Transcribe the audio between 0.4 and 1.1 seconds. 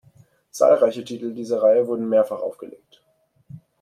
Zahlreiche